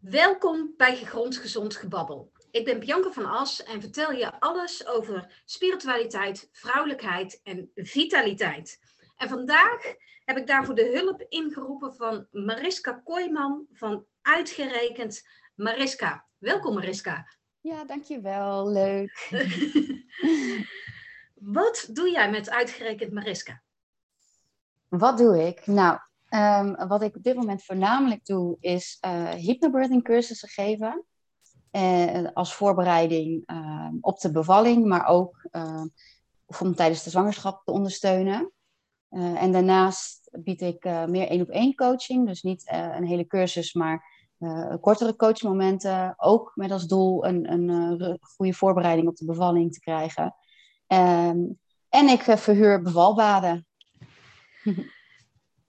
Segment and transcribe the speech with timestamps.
[0.00, 2.32] Welkom bij Gegrond Gezond Gebabbel.
[2.50, 8.78] Ik ben Bianca van As en vertel je alles over spiritualiteit, vrouwelijkheid en vitaliteit.
[9.16, 9.82] En vandaag
[10.24, 16.26] heb ik daarvoor de hulp ingeroepen van Mariska Kooijman van Uitgerekend Mariska.
[16.38, 17.36] Welkom Mariska.
[17.60, 18.70] Ja, dankjewel.
[18.70, 19.28] Leuk.
[21.34, 23.62] Wat doe jij met Uitgerekend Mariska?
[24.88, 25.66] Wat doe ik?
[25.66, 25.98] Nou,
[26.28, 31.04] Ehm, wat ik op dit moment voornamelijk doe, is uh, hypnobirthing cursussen geven.
[31.72, 35.82] Uh, als voorbereiding uh, op de bevalling, maar ook uh,
[36.60, 38.52] om tijdens de zwangerschap te ondersteunen.
[39.10, 42.26] en daarnaast bied ik meer één op één coaching.
[42.26, 44.04] Dus niet een hele cursus, maar
[44.80, 46.14] kortere coachmomenten.
[46.16, 50.34] Ook met als doel een, een goede voorbereiding op de bevalling te krijgen.
[51.88, 53.66] en ik verhuur bevalbaden.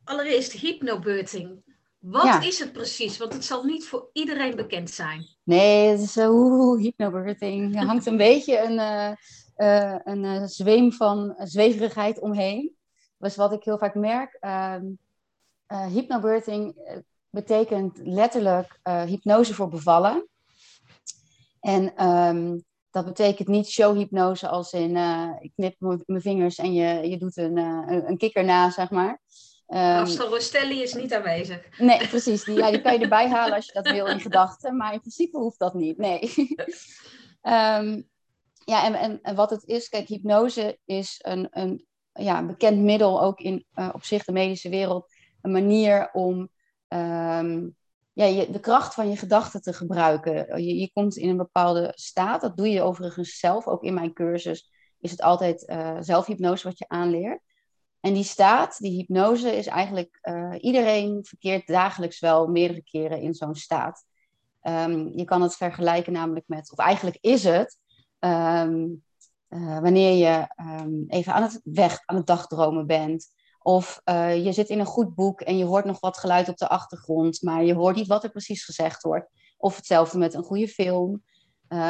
[0.09, 1.63] allereerst hypnobirthing.
[1.99, 3.17] Wat is het precies?
[3.17, 5.25] Want het zal niet voor iedereen bekend zijn.
[5.43, 7.75] Nee, het is uh, oeh, hypnobirthing.
[7.75, 9.11] Er hangt een beetje een, uh,
[9.57, 12.75] uh, een zweem van zweverigheid omheen.
[13.17, 14.85] Dus wat ik heel vaak merk, ehm,
[15.67, 16.75] hypnobirthing
[17.29, 20.27] betekent letterlijk hypnose voor bevallen.
[21.59, 24.95] En um, dat betekent niet showhypnose als in
[25.39, 27.57] ik knip mijn vingers en je, je doet een,
[28.09, 29.21] een kikker na, zeg maar.
[29.73, 31.79] Um, Rostelli is niet aanwezig.
[31.79, 32.43] Nee, precies.
[32.43, 34.77] Die, ja, die kan je erbij halen als je dat wil in gedachten.
[34.77, 35.97] Maar in principe hoeft dat niet.
[35.97, 36.19] Nee.
[37.41, 38.09] um,
[38.71, 43.21] ja, en, en, en, wat het is, kijk, hypnose is een, een ja, bekend middel
[43.21, 45.13] ook in uh, op zich de medische wereld.
[45.41, 46.49] Een manier om
[46.87, 47.75] um,
[48.13, 50.63] ja, je, de kracht van je gedachten te gebruiken.
[50.63, 52.41] Je, je komt in een bepaalde staat.
[52.41, 53.67] Dat doe je overigens zelf.
[53.67, 57.41] Ook in mijn cursus is het altijd uh, zelfhypnose wat je aanleert.
[57.99, 63.33] En die staat, die hypnose, is eigenlijk uh, iedereen verkeert dagelijks wel meerdere keren in
[63.33, 64.05] zo'n staat.
[64.61, 67.77] Um, je kan het vergelijken namelijk met, of eigenlijk is het,
[68.19, 69.03] um,
[69.49, 70.47] uh, wanneer je
[70.81, 73.27] um, even aan het weg, aan het dagdromen bent.
[73.61, 76.57] Of uh, je zit in een goed boek en je hoort nog wat geluid op
[76.57, 79.29] de achtergrond, maar je hoort niet wat er precies gezegd wordt.
[79.57, 81.23] Of hetzelfde met een goede film.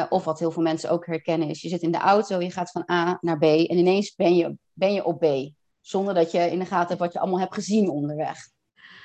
[0.08, 2.70] of wat heel veel mensen ook herkennen is, je zit in de auto, je gaat
[2.70, 5.58] van A naar B en ineens ben je, ben je op B.
[5.80, 8.36] Zonder dat je in de gaten hebt wat je allemaal hebt gezien onderweg.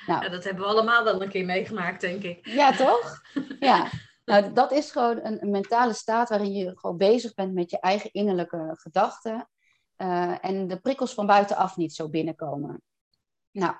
[0.06, 2.46] Nou, ja, dat hebben we allemaal wel een keer meegemaakt, denk ik.
[2.46, 3.20] Ja, toch?
[3.60, 3.90] Ja.
[4.24, 7.80] Nou, dat is gewoon een, een, mentale staat waarin je gewoon bezig bent met je
[7.80, 9.48] eigen innerlijke gedachten.
[9.96, 12.82] Uh, en de prikkels van buitenaf niet zo binnenkomen.
[13.50, 13.74] Nou,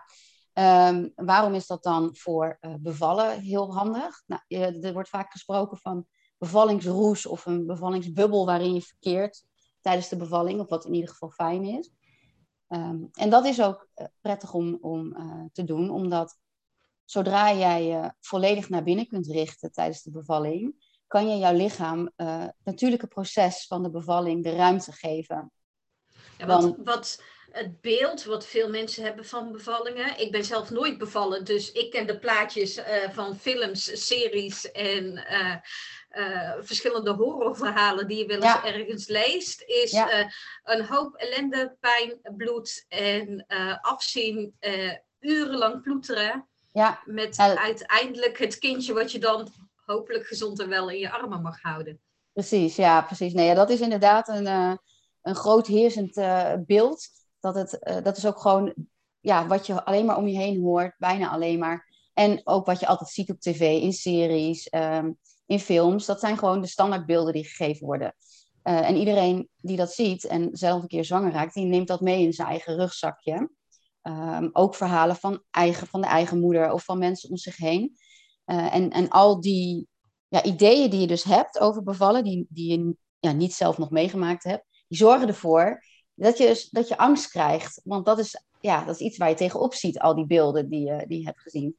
[0.53, 4.23] um, waarom is dat dan voor uh, bevallen heel handig?
[4.27, 4.43] Nou,
[4.81, 6.07] er wordt vaak gesproken van
[6.39, 9.45] bevallingsroes of een bevallingsbubbel waarin je verkeert
[9.81, 11.91] tijdens de bevalling, of wat in ieder geval fijn is.
[12.69, 16.39] Um, en dat is ook eh, prettig om, om uh, te doen, omdat
[17.05, 20.75] zodra jij je volledig naar binnen kunt richten tijdens de bevalling,
[21.07, 25.53] kan je jouw lichaam uh, het natuurlijke proces van de bevalling de ruimte geven.
[26.39, 27.23] Ja, wat, Want, wat
[27.57, 30.21] het beeld wat veel mensen hebben van bevallingen.
[30.21, 35.05] Ik ben zelf nooit bevallen, dus ik ken de plaatjes uh, van films, series en
[35.13, 35.57] uh,
[36.17, 38.65] uh, verschillende horrorverhalen die je wel eens ja.
[38.65, 39.63] ergens leest.
[39.63, 40.31] Is ja.
[40.63, 43.47] een hoop ellende, pijn, bloed en
[43.81, 44.55] afzien,
[45.21, 46.49] urenlang ploeteren.
[46.73, 47.01] Ja.
[47.05, 49.49] Met uiteindelijk het kindje wat je dan
[49.85, 52.01] hopelijk gezond en wel in je armen mag houden.
[52.33, 53.33] Precies, ja, precies.
[53.33, 54.47] Nee, ja, dat is inderdaad een,
[55.23, 56.15] een groot heersend
[56.67, 57.09] beeld
[57.41, 58.75] dat, het, uh, dat is ook gewoon
[59.21, 61.95] ja, wat je alleen maar om je heen hoort, bijna alleen maar.
[62.15, 66.07] En ook wat je altijd ziet op tv, in series, um, in films.
[66.07, 68.15] Dat zijn gewoon de standaardbeelden die gegeven worden.
[68.65, 72.01] Uh, en iedereen die dat ziet en zelf een keer zwanger raakt, die neemt dat
[72.01, 73.51] mee in zijn eigen rugzakje.
[74.03, 77.97] Um, ook verhalen van, eigen, van de eigen moeder of van mensen om zich heen.
[78.47, 79.89] Uh, en, en al die
[80.29, 83.91] ja, ideeën die je dus hebt over bevallen, die, die je ja, niet zelf nog
[83.91, 85.85] meegemaakt hebt, die zorgen ervoor
[86.15, 87.81] dat je, dus, dat je angst krijgt.
[87.85, 90.87] Want dat is, ja, dat is iets waar je tegenop ziet, al die beelden die
[90.87, 91.77] je, die hebt gezien.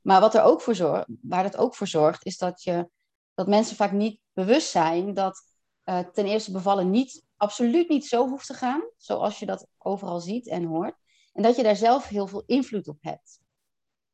[0.00, 2.88] Maar wat er ook voor zorgt, waar dat ook voor zorgt, is dat, je,
[3.36, 5.42] dat mensen vaak niet bewust zijn dat
[5.84, 10.20] uh, ten eerste bevallen niet, absoluut niet zo hoeft te gaan, zoals je dat overal
[10.20, 10.94] ziet en hoort.
[11.32, 13.40] En dat je daar zelf heel veel invloed op hebt.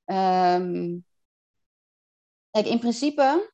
[0.05, 1.07] Um,
[2.51, 3.53] kijk, in principe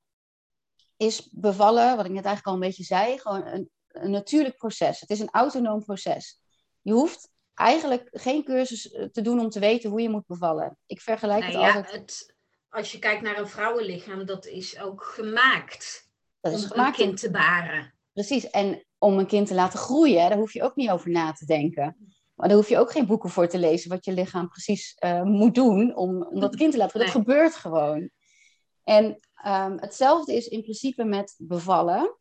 [0.96, 5.00] is bevallen, wat ik net eigenlijk al een beetje zei, gewoon een, een natuurlijk proces.
[5.00, 6.40] Het is een autonoom proces.
[6.80, 10.78] Je hoeft eigenlijk geen cursus eh, te doen om te weten hoe je moet bevallen.
[10.86, 11.92] Ik vergelijk nou het ja, altijd...
[11.92, 12.36] Het,
[12.70, 16.08] als je kijkt naar een vrouwenlichaam, dat is ook gemaakt
[16.40, 17.94] dat is om gemaakt een kind te baren.
[18.12, 21.32] Precies, en om een kind te laten groeien, daar hoef je ook niet over na
[21.32, 21.96] te denken.
[22.34, 25.22] Maar daar hoef je ook geen boeken voor te lezen wat je lichaam precies uh,
[25.22, 27.12] moet doen om, om dat kind te laten groeien.
[27.12, 28.10] Dat gebeurt gewoon.
[28.84, 32.16] En ehm, hetzelfde is in principe met bevallen.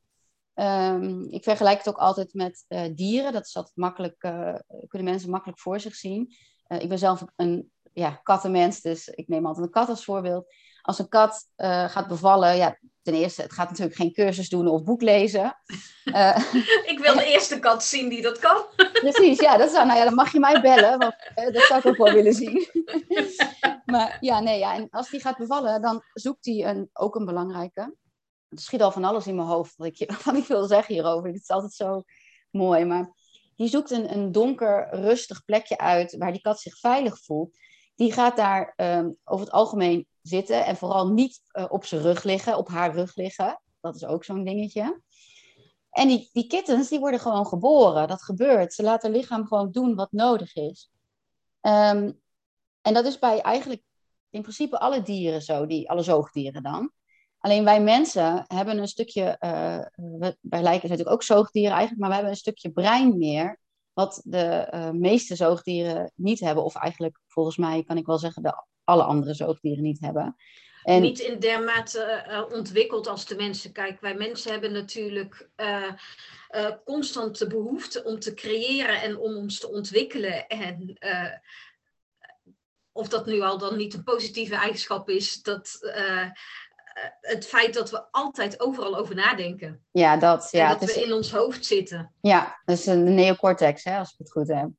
[0.54, 3.34] Ehm, ik vergelijk het ook altijd met uh, dieren.
[3.34, 4.56] Dat is altijd makkelijk, uh,
[4.88, 6.36] kunnen mensen makkelijk voor zich zien.
[6.68, 10.54] Uh, ik ben zelf een ja, kattenmens, dus ik neem altijd een kat als voorbeeld.
[10.82, 11.48] Als een kat
[11.88, 15.58] gaat bevallen, ja, ten eerste, het gaat natuurlijk geen cursus doen of boek lezen.
[16.92, 18.66] ik wil de eerste kat zien die dat kan.
[18.92, 21.16] Precies, ja, dat zou, nou ja, dan mag je mij bellen, want
[21.54, 22.68] dat zou ik ook wel willen zien.
[23.86, 27.26] maar ja, nee, ja, en als die gaat bevallen, dan zoekt hij een, ook een
[27.26, 27.96] belangrijke
[28.50, 31.28] er schiet al van alles in mijn hoofd wat ik, wat ik wil zeggen hierover.
[31.28, 32.04] Het is altijd zo
[32.52, 32.86] mooi.
[32.86, 33.12] Maar
[33.56, 37.58] die zoekt een, een donker, rustig plekje uit waar die kat zich veilig voelt.
[37.98, 42.24] Die gaat daar um, over het algemeen zitten en vooral niet uh, op zijn rug
[42.24, 43.62] liggen, op haar rug liggen.
[43.82, 45.02] Dat is ook zo'n dingetje.
[45.90, 48.08] En die, die kittens, die worden gewoon geboren.
[48.08, 48.74] Dat gebeurt.
[48.74, 50.92] Ze laten lichaam gewoon doen wat nodig is.
[51.62, 52.22] Um,
[52.82, 53.82] en dat is bij eigenlijk
[54.30, 56.92] in principe alle dieren zo, die, alle zoogdieren dan.
[57.38, 59.80] Alleen wij mensen hebben een stukje, uh,
[60.42, 63.60] wij lijken natuurlijk ook zoogdieren eigenlijk, maar we hebben een stukje brein meer,
[63.98, 66.64] wat de uh, meeste zoogdieren niet hebben.
[66.64, 70.36] Of eigenlijk, volgens mij kan ik wel zeggen, de alle andere zoogdieren niet hebben.
[70.84, 71.02] En...
[71.02, 73.72] Niet in dermate uh, ontwikkeld als de mensen.
[73.72, 75.50] Kijk, wij mensen hebben natuurlijk
[76.86, 80.48] constant de behoefte om te creëren en om ons te ontwikkelen.
[80.48, 80.98] En
[82.92, 86.30] of dat nu al dan niet een positieve eigenschap is, dat eh,
[87.22, 89.86] het feit dat we altijd overal over nadenken.
[89.92, 90.48] Ja, dat.
[90.52, 92.14] Ja, dat we in ons hoofd zitten.
[92.22, 94.70] Ja, dus de neocortex, hè, als ik het goed heb,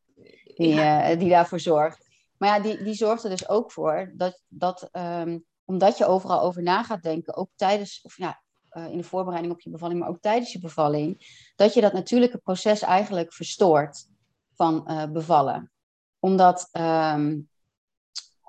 [0.55, 2.07] die, eh, die daarvoor zorgt.
[2.37, 6.41] Maar ja, die, die zorgt er dus ook voor dat, dat um, omdat je overal
[6.41, 8.43] over na gaat denken, ook tijdens, of ja,
[8.73, 11.17] uh, in de voorbereiding op je bevalling, maar ook tijdens je bevalling,
[11.57, 14.07] dat je dat natuurlijke proces eigenlijk verstoort
[14.55, 15.73] van uh, bevallen.
[16.19, 17.49] Omdat um,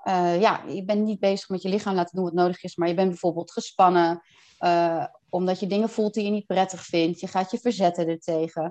[0.04, 2.88] uh, ja, je bent niet bezig met je lichaam laten doen wat nodig is, maar
[2.88, 4.22] je bent bijvoorbeeld gespannen,
[4.60, 7.20] uh, omdat je dingen voelt die je niet prettig vindt.
[7.20, 8.64] Je gaat je verzetten ertegen.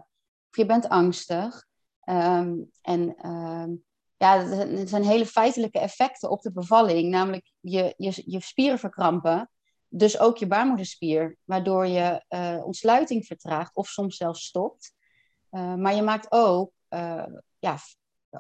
[0.50, 1.68] Of je bent angstig.
[2.04, 3.84] Um, en um,
[4.18, 9.50] ja, er zijn hele feitelijke effecten op de bevalling, namelijk je, je, je spieren verkrampen.
[9.88, 14.94] Dus ook je baarmoederspier, waardoor je uh, ontsluiting vertraagt of soms zelfs stopt.
[15.50, 16.72] maar je maakt ook
[17.60, 17.78] ja,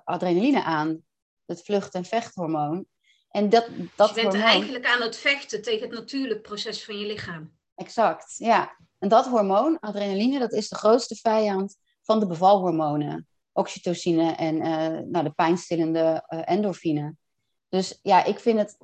[0.03, 1.03] adrenaline aan,
[1.49, 2.85] het vlucht- en vechthormoon.
[3.29, 6.99] En dat, dat dus je bent eigenlijk aan het vechten tegen het natuurlijk proces van
[6.99, 7.51] je lichaam.
[7.75, 8.77] Exact, ja.
[8.99, 13.27] En dat hormoon, adrenaline, dat is de grootste vijand van de bevalhormonen.
[13.51, 17.15] Oxytocine en uh, nou, de pijnstillende uh, endorfine.
[17.69, 18.77] Dus ja, ik vind het...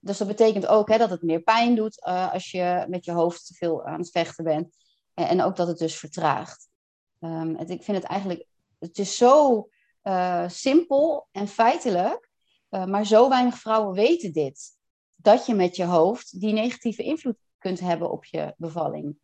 [0.00, 3.12] Dus dat betekent ook hè, dat het meer pijn doet uh, als je met je
[3.12, 4.76] hoofd te veel aan het vechten bent.
[5.14, 6.68] En, en ook dat het dus vertraagt.
[7.20, 8.46] Um, het, ik vind het eigenlijk...
[8.78, 9.68] Het is zo
[10.02, 12.30] uh, simpel en feitelijk,
[12.70, 14.78] uh, maar zo weinig vrouwen weten dit.
[15.16, 19.18] Dat je met je hoofd die negatieve invloed kunt hebben op je bevalling.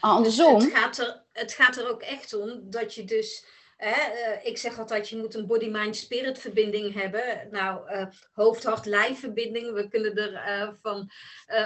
[0.00, 0.60] Andersom.
[0.60, 3.46] Het gaat er, het gaat er ook echt om dat je dus.
[3.76, 7.48] Hè, uh, ik zeg altijd, je moet een body-mind-spirit verbinding hebben.
[7.50, 9.72] Nou, uh, hoofd-hart-lijf verbinding.
[9.72, 11.10] We kunnen er van,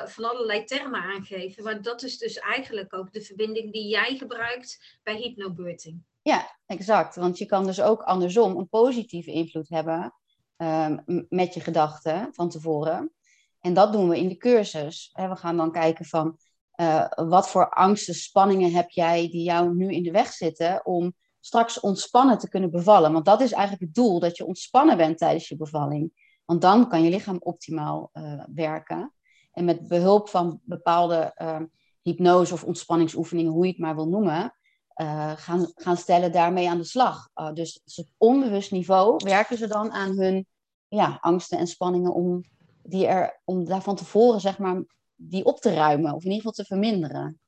[0.05, 1.65] van allerlei termen aangeven.
[1.65, 6.03] Maar dat is dus eigenlijk ook de verbinding die jij gebruikt bij hypnobirthing.
[6.29, 7.17] Ja, exact.
[7.17, 10.15] Want je kan dus ook andersom een positieve invloed hebben
[10.57, 13.13] um, met je gedachten van tevoren.
[13.61, 15.11] En dat doen we in de cursus.
[15.13, 16.39] We gaan dan kijken van
[16.81, 21.13] uh, wat voor angsten, spanningen heb jij die jou nu in de weg zitten om
[21.41, 23.13] straks ontspannen te kunnen bevallen.
[23.13, 26.13] Want dat is eigenlijk het doel, dat je ontspannen bent tijdens je bevalling.
[26.45, 29.13] Want dan kan je lichaam optimaal uh, werken.
[29.53, 31.61] En met behulp van bepaalde uh,
[32.03, 34.58] hypnose of ontspanningsoefeningen, hoe je het maar wil noemen,
[35.01, 37.29] uh, gaan, gaan stellen daarmee aan de slag.
[37.35, 40.47] Uh, dus, op onbewust niveau werken ze dan aan hun
[40.89, 42.45] ja, angsten en spanningen om,
[42.83, 46.37] die er, om daar van tevoren zeg maar, die op te ruimen of in ieder
[46.37, 47.41] geval te verminderen.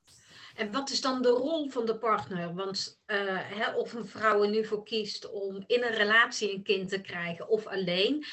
[0.54, 2.54] En wat is dan de rol van de partner?
[2.54, 6.62] Want uh, hè, of een vrouw er nu voor kiest om in een relatie een
[6.62, 8.24] kind te krijgen of alleen.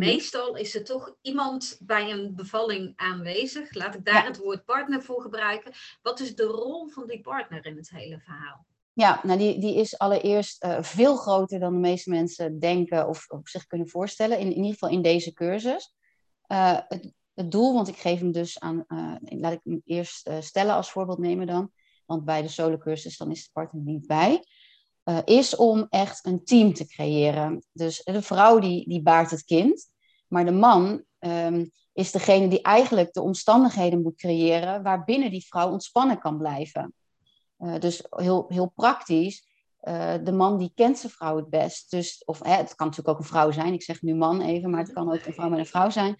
[0.00, 0.08] -hmm.
[0.08, 3.74] Meestal is er toch iemand bij een bevalling aanwezig.
[3.74, 4.26] Laat ik daar ja.
[4.26, 5.72] het woord partner voor gebruiken.
[6.02, 8.66] Wat is de rol van die partner in het hele verhaal?
[8.92, 13.28] Ja, nou die, die is allereerst uh, veel groter dan de meeste mensen denken of,
[13.28, 14.38] of zich kunnen voorstellen.
[14.38, 15.94] In, in ieder geval in deze cursus.
[16.48, 20.30] Uh, het, het doel, want ik geef hem dus aan, uh, laat ik hem eerst
[20.40, 21.72] stellen als voorbeeld nemen dan,
[22.06, 24.44] want bij de solo cursus dan is de partner niet bij,
[25.04, 27.64] uh, is om echt een team te creëren.
[27.72, 29.90] Dus de vrouw die, die baart het kind,
[30.28, 35.70] maar de man um, is degene die eigenlijk de omstandigheden moet creëren waarbinnen die vrouw
[35.70, 36.94] ontspannen kan blijven.
[37.78, 39.48] dus heel, heel praktisch,
[40.22, 41.90] de man die kent zijn vrouw het best.
[41.90, 44.70] Dus, of hè, het kan natuurlijk ook een vrouw zijn, ik zeg nu man even,
[44.70, 46.16] maar het kan ook een vrouw met een vrouw zijn.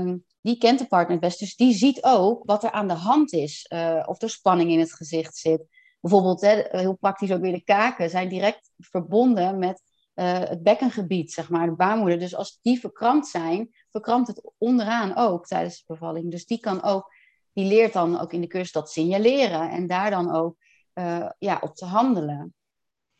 [0.00, 1.38] Um, die kent de partner het best.
[1.38, 3.70] Dus die ziet ook wat er aan de hand is.
[4.04, 5.66] Of er spanning in het gezicht zit.
[6.02, 9.82] Bijvoorbeeld, hè, heel praktisch ook weer de kaken zijn direct verbonden met
[10.14, 12.18] uh, het bekkengebied, zeg maar, de baarmoeder.
[12.18, 16.30] Dus als die verkrampt zijn, verkrampt het onderaan ook tijdens de bevalling.
[16.30, 17.14] Dus die kan ook,
[17.52, 20.56] die leert dan ook in de cursus dat signaleren en daar dan ook
[20.94, 22.54] uh, ja, op te handelen.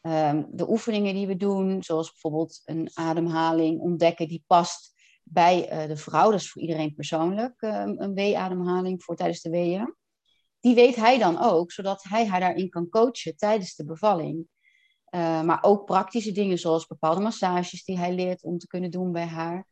[0.01, 5.89] Um, de oefeningen die we doen, zoals bijvoorbeeld een ademhaling ontdekken die past bij uh,
[5.89, 9.95] de vrouw, dat is voor iedereen persoonlijk, um, een wee-ademhaling voor tijdens de weeën.
[10.63, 14.47] Die weet hij dan ook, zodat hij haar daarin kan coachen tijdens de bevalling.
[15.11, 19.13] Uh, maar ook praktische dingen zoals bepaalde massages die hij leert om te kunnen doen
[19.13, 19.67] bij haar.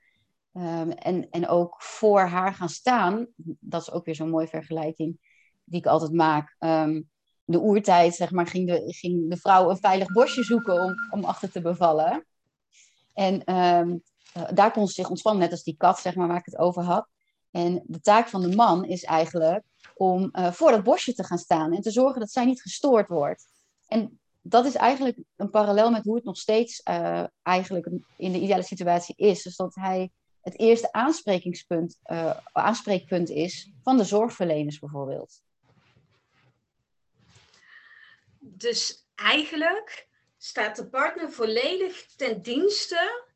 [0.53, 3.27] Um, en, en ook voor haar gaan staan,
[3.61, 5.19] dat is ook weer zo'n mooie vergelijking
[5.65, 6.57] die ik altijd maak.
[6.59, 7.11] Um,
[7.45, 11.25] de oertijd, zeg maar, ging de, ging de vrouw een veilig bosje zoeken om, om
[11.25, 12.27] achter te bevallen.
[13.15, 14.03] En um,
[14.55, 16.83] daar kon ze zich ontspannen, net als die kat, zeg maar, waar ik het over
[16.83, 17.09] had.
[17.51, 21.39] En de taak van de man is eigenlijk om uh, voor dat bosje te gaan
[21.39, 23.47] staan en te zorgen dat zij niet gestoord wordt.
[23.89, 28.41] En dat is eigenlijk een parallel met hoe het nog steeds uh, eigenlijk in de
[28.41, 29.43] ideale situatie is.
[29.43, 30.11] Dus dat hij
[30.41, 35.43] het eerste aansprekingspunt, uh, aanspreekpunt is van de zorgverleners bijvoorbeeld.
[38.39, 43.27] Dus eigenlijk staat de partner volledig ten dienste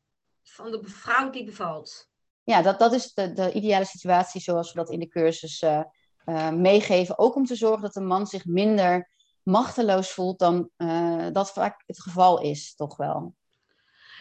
[0.43, 2.09] van de vrouw die bevalt.
[2.43, 5.83] Ja, dat, dat is de, de ideale situatie zoals we dat in de cursus uh,
[6.25, 7.17] uh, meegeven.
[7.17, 9.09] Ook om te zorgen dat de man zich minder
[9.43, 13.35] machteloos voelt dan uh, dat vaak het geval is, toch wel.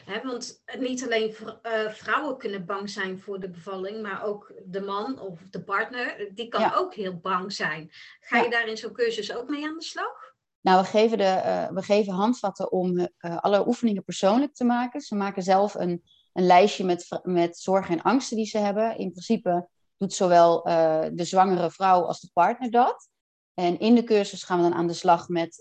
[0.05, 4.81] He, want niet alleen uh, vrouwen kunnen bang zijn voor de bevalling, maar ook de
[4.81, 6.75] man of de partner, die kan ja.
[6.75, 7.91] ook heel bang zijn.
[8.21, 10.33] Ga je daar in zo'n cursus ook mee aan de slag?
[10.61, 15.01] Nou, we geven, de, uh, we geven handvatten om uh, alle oefeningen persoonlijk te maken.
[15.01, 18.99] Ze maken zelf een, een lijstje met, met zorgen en angsten die ze hebben.
[18.99, 19.69] In principe
[20.05, 23.09] doet zowel uh, de zwangere vrouw als de partner dat.
[23.55, 25.59] En in de cursus gaan we dan aan de slag met,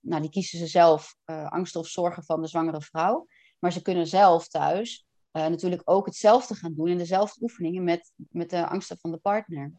[0.00, 1.16] nou die kiezen ze zelf,
[1.48, 3.26] angsten of zorgen van de zwangere vrouw.
[3.58, 8.50] Maar ze kunnen zelf thuis natuurlijk ook hetzelfde gaan doen en dezelfde oefeningen met, met
[8.50, 9.72] de angsten van de partner.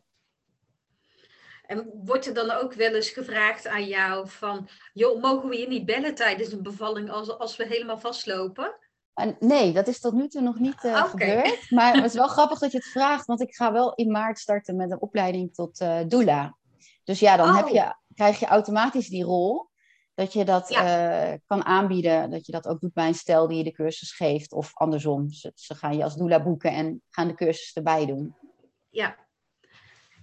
[1.66, 5.68] En wordt er dan ook wel eens gevraagd aan jou van, joh, mogen we je
[5.68, 8.76] niet bellen tijdens een bevalling als, als we helemaal vastlopen?
[9.16, 11.08] En nee, dat is tot nu toe nog niet uh, okay.
[11.10, 11.72] gebeurd.
[11.72, 14.40] Maar het is wel grappig dat je het vraagt, want ik ga wel in maart
[14.40, 16.58] starten met een opleiding tot uh, doula.
[17.04, 17.56] Dus ja, dan oh.
[17.56, 19.74] heb je, krijg je automatisch die rol.
[20.14, 21.32] Dat je dat ja.
[21.32, 24.12] uh, kan aanbieden, dat je dat ook doet bij een stel die je de cursus
[24.12, 24.54] geeft.
[24.54, 28.36] Of andersom, ze, ze gaan je als doula boeken en gaan de cursus erbij doen.
[28.90, 29.16] Ja,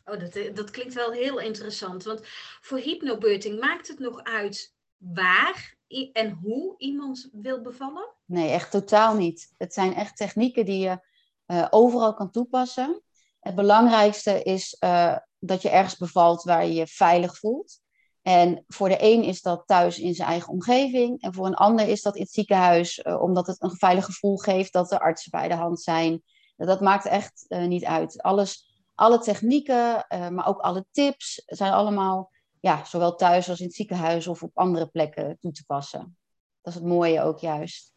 [0.05, 2.05] Oh, dat, eh, dat klinkt wel heel interessant.
[2.05, 2.21] Want
[2.61, 5.77] voor hypnobirthing maakt het nog uit waar
[6.13, 8.09] en hoe iemand wil bevallen?
[8.25, 9.53] Nee, echt totaal niet.
[9.59, 10.99] Het zijn echt technieken die je
[11.47, 13.03] uh, overal kan toepassen.
[13.41, 17.81] Het belangrijkste is uh, dat je ergens bevalt waar je je veilig voelt.
[18.23, 21.21] En voor de een is dat thuis in zijn eigen omgeving.
[21.23, 24.37] En voor een ander is dat in het ziekenhuis, uh, omdat het een veilig gevoel
[24.37, 26.23] geeft dat er artsen bij de hand zijn.
[26.57, 28.23] Dat maakt echt niet uit.
[28.23, 32.32] Alles alle technieken, maar ook alle tips zijn allemaal,
[32.63, 36.17] ja, zowel thuis als in het ziekenhuis of op andere plekken toe te passen.
[36.61, 37.93] Dat is het mooie ook juist.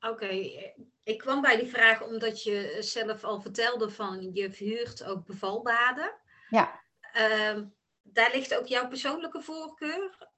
[0.00, 0.74] Oké, okay.
[1.02, 6.14] ik kwam bij die vraag omdat je zelf al vertelde van je verhuurt ook bevalbaden.
[6.48, 6.80] Ja.
[7.14, 7.62] Uh,
[8.02, 10.28] daar ligt ook jouw persoonlijke voorkeur?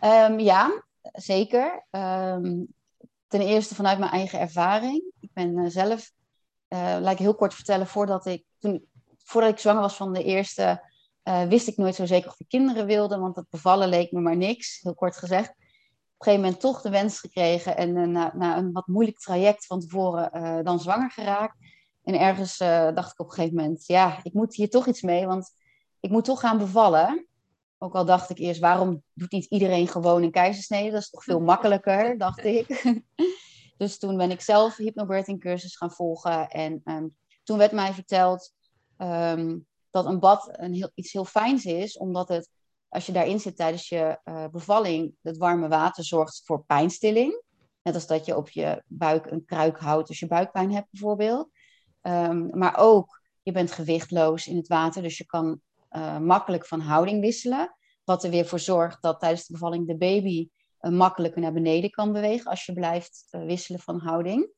[0.00, 0.24] Uh...
[0.24, 1.86] Um, ja, zeker.
[1.90, 2.74] Um,
[3.26, 5.12] ten eerste vanuit mijn eigen ervaring.
[5.20, 6.10] Ik ben uh, zelf,
[6.68, 10.24] uh, laat ik heel kort vertellen, voordat ik toen, voordat ik zwanger was van de
[10.24, 10.92] eerste,
[11.24, 14.20] uh, wist ik nooit zo zeker of ik kinderen wilde, want het bevallen leek me
[14.20, 15.48] maar niks, heel kort gezegd.
[15.48, 19.18] Op een gegeven moment toch de wens gekregen en uh, na, na, een wat moeilijk
[19.18, 21.56] traject van tevoren uh, dan zwanger geraakt.
[22.02, 22.58] En ergens
[22.94, 25.50] dacht ik op een gegeven moment, ja, ik moet hier toch iets mee, want
[26.00, 27.26] ik moet toch gaan bevallen.
[27.78, 30.90] Ook al dacht ik eerst, waarom doet niet iedereen gewoon een keizersnede?
[30.90, 33.02] Dat is toch veel makkelijker, dacht ik.
[33.78, 36.48] dus toen ben ik zelf hypnobirthing cursus gaan volgen.
[36.48, 38.52] En um, toen werd mij verteld
[38.98, 42.50] um, dat een bad een heel, iets heel fijns is, omdat het,
[42.88, 47.42] als je daarin zit tijdens je uh, bevalling, het warme water zorgt voor pijnstilling.
[47.82, 51.50] Net als dat je op je buik een kruik houdt als je buikpijn hebt bijvoorbeeld.
[52.02, 55.60] Um, maar ook, je bent gewichtloos in het water, dus je kan
[55.90, 57.76] uh, makkelijk van houding wisselen.
[58.04, 60.48] Wat er weer voor zorgt dat tijdens de bevalling de baby
[60.80, 64.50] uh, makkelijker naar beneden kan bewegen als je blijft wisselen van houding.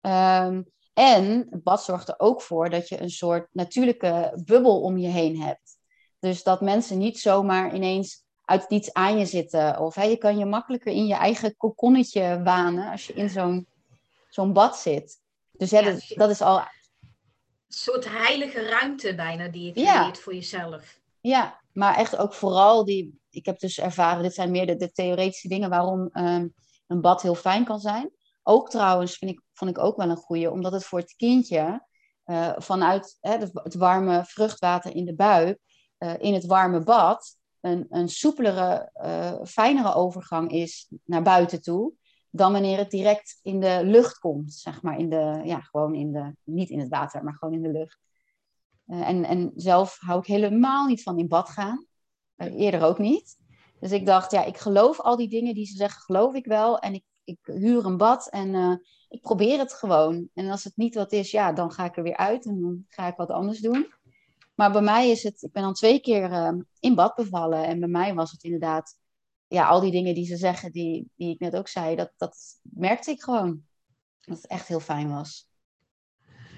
[0.00, 0.66] Um,
[0.98, 5.08] en het bad zorgt er ook voor dat je een soort natuurlijke bubbel om je
[5.08, 5.78] heen hebt.
[6.18, 9.80] Dus dat mensen niet zomaar ineens uit iets aan je zitten.
[9.80, 13.66] Of je kan je makkelijker in je eigen kokonnetje wanen als je in zo'n
[14.28, 15.20] zo'n bad zit.
[15.52, 16.62] Dus ja, dat, dat, is al
[17.68, 21.00] soort heilige ruimte bijna die je creëert voor jezelf.
[21.20, 23.20] Ja, maar echt ook vooral die.
[23.30, 26.48] Ik heb dus ervaren, dit zijn meer de, de theoretische dingen waarom ehm,
[26.86, 28.10] een bad heel fijn kan zijn.
[28.42, 31.86] Ook trouwens vind ik, vond ik ook wel een goede, omdat het voor het kindje
[32.24, 35.58] uh, vanuit hè, het, warme vruchtwater in de buik
[35.98, 41.92] uh, in het warme bad een, een soepelere, uh, fijnere overgang is naar buiten toe
[42.30, 46.12] dan wanneer het direct in de lucht komt, zeg maar, in de, ja, gewoon in
[46.12, 47.98] de, niet in het water, maar gewoon in de lucht.
[48.86, 51.86] en, en zelf hou ik helemaal niet van in bad gaan,
[52.36, 53.36] eerder ook niet.
[53.80, 56.78] Dus ik dacht, ja, ik geloof al die dingen die ze zeggen, geloof ik wel.
[56.78, 60.28] En ik, ik huur een bad en ik probeer het gewoon.
[60.34, 62.84] En als het niet wat is, ja, dan ga ik er weer uit en dan
[62.88, 63.92] ga ik wat anders doen.
[64.54, 67.64] Maar bij mij is het, ik ben dan twee keer uh, in bad bevallen.
[67.64, 68.98] En bij mij was het inderdaad,
[69.46, 72.36] ja, al die dingen die ze zeggen, die, die ik net ook zei, dat, dat
[72.62, 73.62] merkte ik gewoon.
[74.20, 75.48] Dat het echt heel fijn was.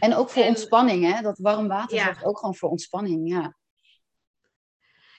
[0.01, 1.23] En ook voor ontspanning, hè?
[1.23, 2.05] Dat warm water ja.
[2.05, 3.57] zorgt ook gewoon voor ontspanning, ja.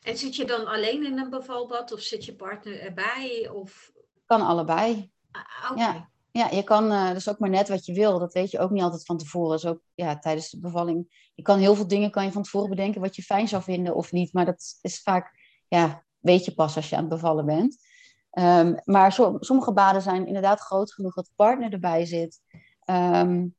[0.01, 3.49] En zit je dan alleen in een bevalbad of zit je partner erbij?
[3.53, 3.91] Of...
[4.25, 5.11] Kan allebei.
[5.31, 6.09] Ah, ja.
[6.31, 8.19] Ja, je kan, uh, dus ook maar net wat je wil.
[8.19, 9.51] Dat weet je ook niet altijd van tevoren.
[9.51, 11.29] Dus ook ja, tijdens de bevalling.
[11.35, 13.95] Je kan heel veel dingen kan je van tevoren bedenken wat je fijn zou vinden
[13.95, 14.33] of niet.
[14.33, 15.33] Maar dat is vaak,
[15.67, 17.77] ja, weet je pas als je aan het bevallen bent.
[18.31, 22.39] Um, maar sommige baden zijn inderdaad groot genoeg dat de partner erbij zit.
[22.85, 23.55] Um,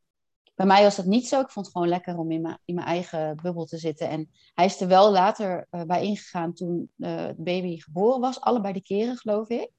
[0.54, 1.40] bij mij was dat niet zo.
[1.40, 4.08] Ik vond het gewoon lekker om in mijn, in mijn eigen bubbel te zitten.
[4.08, 8.40] En hij is er wel later uh, bij ingegaan toen uh, de baby geboren was.
[8.40, 9.70] Allebei de keren, geloof ik.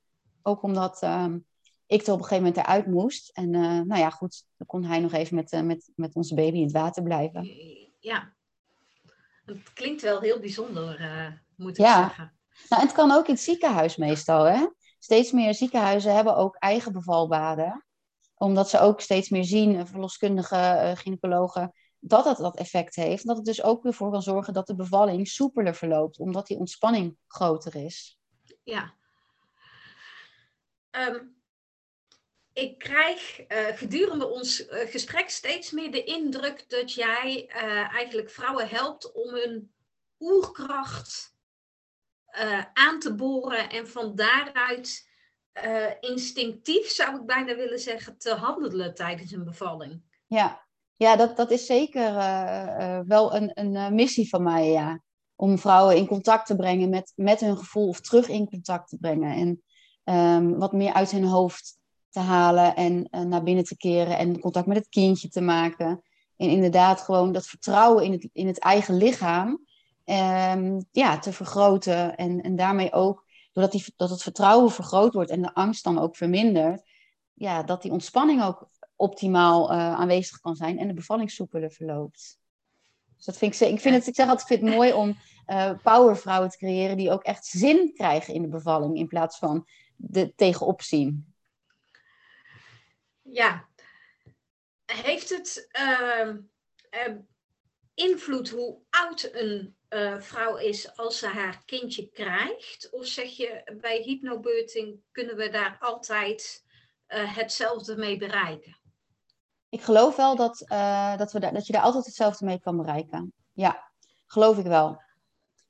[0.41, 1.45] Ook omdat um,
[1.86, 3.30] ik er op een gegeven moment eruit moest.
[3.30, 6.36] En uh, nou ja, goed, dan kon hij nog even met, uh, met, met onze
[6.36, 7.44] baby in het water blijven.
[8.00, 8.34] Ja,
[9.46, 12.08] het klinkt wel heel bijzonder, uh, moet ik ja.
[12.08, 12.38] zeggen.
[12.70, 14.68] Nou, en het kan ook in het ziekenhuis meestal, hè?
[15.00, 17.86] Steeds meer ziekenhuizen hebben ook eigen bevalbaden.
[18.36, 23.25] Omdat ze ook steeds meer zien, verloskundige, gynaecologen, dat dat dat effect heeft.
[23.25, 27.17] Dat het dus ook ervoor kan zorgen dat de bevalling soepeler verloopt, omdat die ontspanning
[27.28, 28.19] groter is.
[28.63, 28.93] Ja.
[30.91, 31.33] Um,
[32.54, 38.30] ik krijg uh, gedurende ons uh, gesprek steeds meer de indruk dat jij uh, eigenlijk
[38.30, 39.72] vrouwen helpt om hun
[40.20, 41.32] oerkracht
[42.74, 45.10] aan te boren en van daaruit
[46.00, 50.02] instinctief, zou ik bijna willen zeggen, te handelen tijdens een bevalling.
[50.28, 52.13] Ja, ja dat, dat is zeker
[53.08, 55.02] wel een, een missie van mij, ja.
[55.36, 58.98] Om vrouwen in contact te brengen met, met hun gevoel of terug in contact te
[58.98, 59.36] brengen.
[59.36, 59.63] En
[60.16, 61.78] um, wat meer uit hun hoofd
[62.13, 66.04] te halen en uh, naar binnen te keren en contact met het kindje te maken.
[66.38, 69.49] En inderdaad gewoon dat vertrouwen in het, in het eigen lichaam
[70.06, 72.15] um, ja, te vergroten.
[72.15, 75.99] En, en daarmee ook, doordat die, dat het vertrouwen vergroot wordt en de angst dan
[75.99, 76.84] ook vermindert,
[77.34, 82.38] ja, dat die ontspanning ook optimaal uh, aanwezig kan zijn en de bevalling soepeler verloopt.
[83.15, 85.15] Dus dat vind ik, ik vind het, ik zeg altijd, ik vind het mooi om
[85.47, 89.67] uh, powervrouwen te creëren die ook echt zin krijgen in de bevalling in plaats van
[89.95, 91.33] de tegenop zien
[93.34, 93.67] ja,
[94.86, 96.36] heeft het uh,
[97.08, 97.15] uh,
[97.93, 102.89] invloed hoe oud een uh, vrouw is als ze haar kindje krijgt?
[102.91, 106.63] Of zeg je bij hypnobirthing kunnen we daar altijd
[107.06, 108.78] eh, hetzelfde mee bereiken?
[109.69, 110.65] Ik geloof wel dat,
[111.17, 113.34] dat, we daar, dat je daar altijd hetzelfde mee kan bereiken.
[113.54, 113.91] Ja,
[114.26, 115.02] geloof ik wel.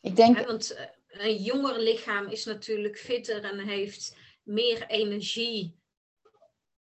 [0.02, 0.38] Ik denk...
[0.38, 5.83] Ja, want een jonger lichaam is natuurlijk fitter en heeft meer energie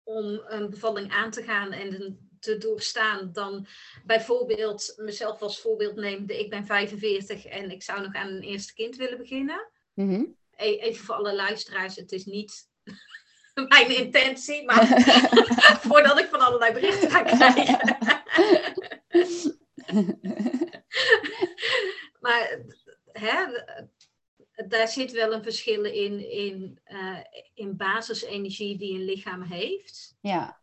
[0.03, 3.67] om een bevalling aan te gaan en te doorstaan dan
[4.05, 6.39] bijvoorbeeld mezelf als voorbeeld neemde.
[6.39, 9.71] Ik ben 45 en ik zou nog aan een eerste kind willen beginnen.
[9.93, 10.23] Mhm.
[10.55, 12.69] E-, even voor alle luisteraars, het is niet
[13.67, 14.87] mijn intentie, maar
[15.87, 17.79] voordat ik van allerlei berichten ga krijgen.
[22.19, 22.59] maar
[23.11, 23.62] hè,
[24.73, 27.17] daar zit wel een verschil in, in, uh,
[27.53, 30.15] in basisenergie die een lichaam heeft.
[30.19, 30.59] Ja,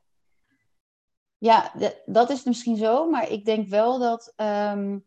[1.38, 1.72] ja
[2.06, 5.06] dat is misschien zo, maar ik denk wel dat, um,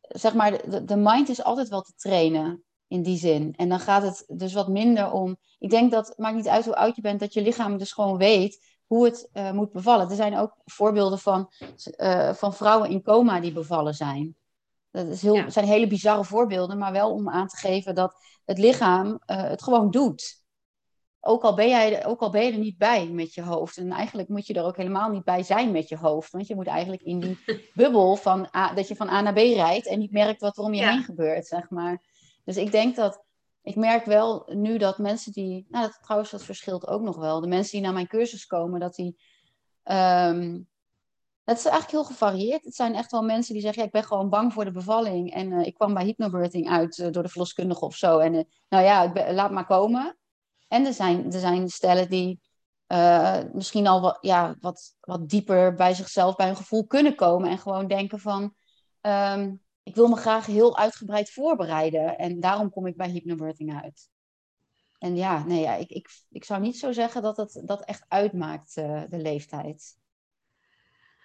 [0.00, 3.54] zeg maar, de, de mind is altijd wel te trainen in die zin.
[3.56, 5.36] En dan gaat het dus wat minder om.
[5.58, 8.16] Ik denk dat maakt niet uit hoe oud je bent, dat je lichaam dus gewoon
[8.16, 10.10] weet hoe het uh, moet bevallen.
[10.10, 11.50] Er zijn ook voorbeelden van,
[11.96, 14.36] uh, van vrouwen in coma die bevallen zijn.
[14.92, 18.58] Dat is heel, zijn hele bizarre voorbeelden, maar wel om aan te geven dat het
[18.58, 20.40] lichaam uh, het gewoon doet.
[21.20, 23.76] Ook al, ben jij, ook al ben je er niet bij met je hoofd.
[23.76, 26.32] En eigenlijk moet je er ook helemaal niet bij zijn met je hoofd.
[26.32, 27.38] Want je moet eigenlijk in die
[27.74, 30.64] bubbel van A, dat je van A naar B rijdt en niet merkt wat er
[30.64, 32.02] om je heen gebeurt, zeg maar.
[32.44, 33.24] Dus ik denk dat,
[33.62, 37.40] ik merk wel nu dat mensen die, nou dat, trouwens dat verschilt ook nog wel.
[37.40, 39.16] De mensen die naar mijn cursus komen, dat die
[39.84, 40.68] um,
[41.44, 42.64] Het is eigenlijk heel gevarieerd.
[42.64, 45.32] Het zijn echt wel mensen die zeggen, ja, ik ben gewoon bang voor de bevalling.
[45.32, 48.18] En uh, ik kwam bij hypnobirthing uit uh, door de verloskundige of zo.
[48.18, 50.18] En uh, nou ja, laat maar komen.
[50.68, 52.40] En er zijn, er zijn stellen die
[53.52, 57.50] misschien al wat, ja, wat, wat dieper bij zichzelf, bij hun gevoel kunnen komen.
[57.50, 58.54] En gewoon denken van,
[59.00, 62.18] um, ik wil me graag heel uitgebreid voorbereiden.
[62.18, 64.08] En daarom kom ik bij hypnobirthing uit.
[64.98, 68.04] En ja, nee, ja, ik, ik, ik zou niet zo zeggen dat het dat echt
[68.08, 69.96] uitmaakt, de leeftijd.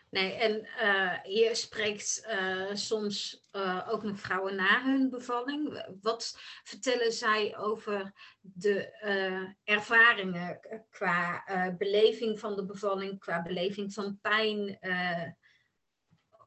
[0.10, 5.86] Nee, en uh, je spreekt uh, soms uh, ook nog vrouwen na hun bevalling.
[6.02, 11.43] Wat vertellen zij over de ervaringen qua
[11.78, 14.80] beleving van de bevalling, qua beleving van pijn?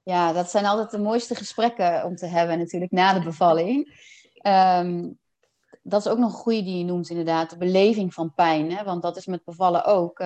[0.03, 4.09] Ja, dat zijn altijd de mooiste gesprekken om te hebben natuurlijk na de bevalling.
[4.43, 5.19] Um,
[5.83, 8.73] dat is ook nog een goede die je noemt inderdaad, de beleving van pijn.
[8.73, 8.85] Hè?
[8.85, 10.19] Want dat is met bevallen ook.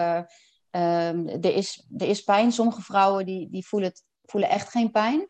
[0.77, 2.53] Um, er, is, er is pijn.
[2.53, 5.21] Sommige vrouwen die, die voelen, voelen echt geen pijn.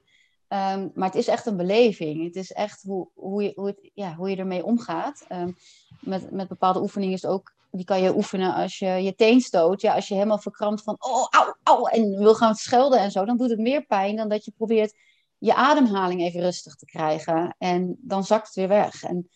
[0.49, 2.25] Um, maar het is echt een beleving.
[2.25, 5.27] Het is echt hoe, hoe, je, hoe, het, ja, hoe je ermee omgaat.
[5.29, 5.57] Um,
[6.01, 7.53] met, met bepaalde oefeningen is ook...
[7.71, 9.81] Die kan je oefenen als je je teen stoot.
[9.81, 10.97] Ja, als je helemaal verkrampt van...
[10.99, 13.25] Oh, au, au, en wil gaan schelden en zo.
[13.25, 14.95] Dan doet het meer pijn dan dat je probeert
[15.39, 17.55] je ademhaling even rustig te krijgen.
[17.59, 19.03] En dan zakt het weer weg.
[19.03, 19.29] En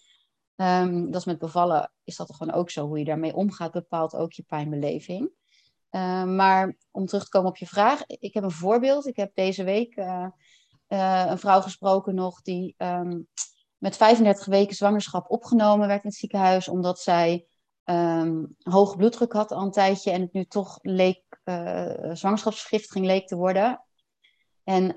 [1.11, 2.87] dat is met bevallen is dat gewoon ook zo.
[2.87, 5.31] Hoe je daarmee omgaat bepaalt ook je pijnbeleving.
[5.91, 9.07] Uh, maar om terug te komen op je vraag, ik heb een voorbeeld.
[9.07, 10.27] Ik heb deze week uh,
[10.89, 13.29] uh, een vrouw gesproken nog die um,
[13.79, 17.47] met 35 weken zwangerschap opgenomen werd in het ziekenhuis, omdat zij
[17.85, 21.23] um, hoge bloeddruk had al een tijdje en het nu toch leek,
[22.13, 23.85] zwangerschapsvergiftiging leek te worden.
[24.65, 24.95] En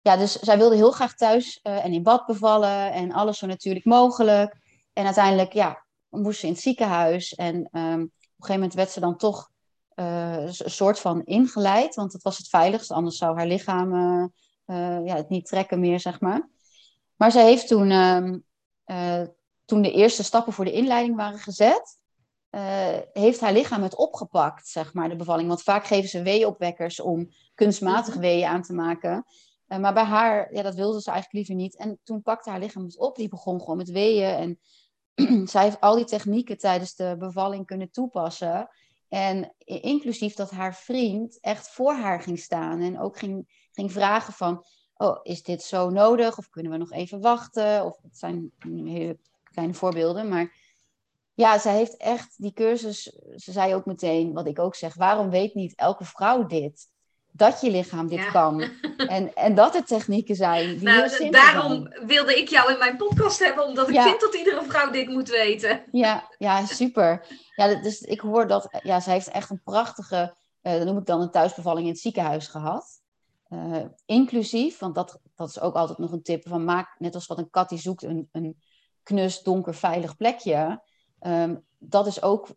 [0.00, 3.84] ja, dus zij wilde heel graag thuis en in bad bevallen en alles zo natuurlijk
[3.84, 4.56] mogelijk.
[4.92, 7.70] En uiteindelijk, ja, moest ze in het ziekenhuis en
[8.42, 9.50] een gegeven moment werd ze dan toch
[9.96, 14.24] uh, een soort van ingeleid, want het was het veiligst, anders zou haar lichaam uh,
[14.66, 16.48] uh, ja, het niet trekken meer, zeg maar.
[17.16, 18.38] Maar zij heeft toen, ehm,
[19.64, 22.00] toen de eerste stappen voor de inleiding waren gezet,
[23.12, 25.48] heeft haar lichaam het opgepakt, zeg maar, de bevalling.
[25.48, 28.22] Want vaak geven ze weeopwekkers om kunstmatig mhm.
[28.22, 29.24] weeën aan te maken.
[29.66, 31.76] maar bij haar, ja, dat wilde ze eigenlijk liever niet.
[31.76, 34.58] En toen pakte haar lichaam het op, die begon gewoon met weeën en
[35.44, 38.68] zij heeft al die technieken tijdens de bevalling kunnen toepassen.
[39.08, 44.32] En inclusief dat haar vriend echt voor haar ging staan en ook ging, ging vragen
[44.32, 44.64] van,
[44.96, 46.38] oh, is dit zo nodig?
[46.38, 47.84] Of kunnen we nog even wachten?
[47.84, 50.60] Of het zijn hele kleine voorbeelden, maar
[51.34, 53.02] ja, zij heeft echt die cursus,
[53.36, 56.90] ze zei ook meteen, wat ik ook zeg, waarom weet niet elke vrouw dit?
[57.32, 58.62] Dat je lichaam dit kan.
[58.96, 62.96] En, en dat er technieken zijn die nou, heel Daarom wilde ik jou in mijn
[62.96, 65.82] podcast hebben, omdat ik vind dat iedere vrouw dit moet weten.
[65.90, 67.26] Ja, ja super.
[67.54, 71.06] Ja, dus ik hoor dat, ja, zij heeft echt een prachtige, uh, dat noem ik
[71.06, 73.00] dan een thuisbevalling in het ziekenhuis gehad.
[73.48, 77.26] Uh, inclusief, want dat, dat is ook altijd nog een tip van maak, net als
[77.26, 78.62] wat een kat die zoekt, een, een
[79.02, 80.82] knus, donker, veilig plekje.
[81.20, 82.48] Um, dat is ook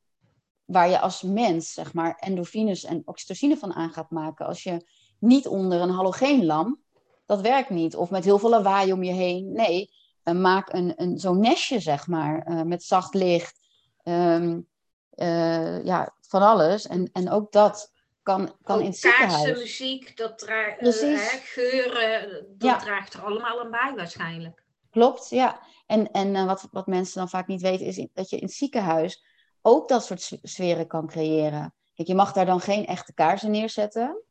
[0.65, 4.45] waar je als mens, zeg maar, endorfines en oxytocine van aan gaat maken.
[4.45, 4.87] Als je
[5.19, 6.79] niet onder een halogeenlamp,
[7.25, 7.95] dat werkt niet.
[7.95, 9.51] Of met heel veel lawaai om je heen.
[9.51, 9.91] Nee,
[10.23, 13.59] uh, maak een, een, zo'n nestje, zeg maar, uh, met zacht licht.
[14.03, 14.67] Um,
[15.15, 16.87] uh, ja, van alles.
[16.87, 17.91] En, en ook dat
[18.23, 19.43] kan, kan in het ziekenhuis.
[19.43, 20.79] Kaarsen, muziek, dat draagt,
[21.43, 22.77] geuren, dat ja.
[22.77, 24.63] draagt er allemaal aan bij waarschijnlijk.
[24.91, 25.59] Klopt, ja.
[25.85, 29.23] En, en wat, wat mensen dan vaak niet weten, is dat je in het ziekenhuis
[29.65, 31.73] ook dat soort sferen kan creëren.
[31.93, 34.23] Kijk, je mag daar dan geen echte kaarsen neerzetten.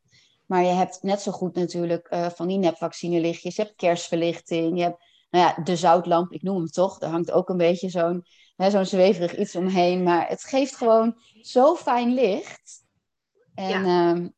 [0.47, 3.57] Maar je hebt net zo goed natuurlijk uh, van die nepvaccinelichtjes.
[3.57, 4.77] Je hebt kerstverlichting.
[4.77, 6.99] Je hebt nou ja, de zoutlamp, ik noem hem toch.
[6.99, 10.03] Daar hangt ook een beetje zo'n zo'n zweverig iets omheen.
[10.03, 12.85] Maar het geeft gewoon zo fijn licht.
[13.55, 14.35] En ja, um,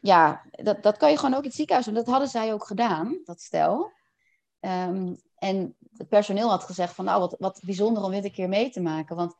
[0.00, 1.94] ja dat, dat kan je gewoon ook in het ziekenhuis doen.
[1.94, 3.92] Dat hadden zij ook gedaan, dat stel.
[4.60, 8.48] Um, en het personeel had gezegd van nou, wat, wat bijzonder om dit een keer
[8.48, 9.16] mee te maken.
[9.16, 9.34] Want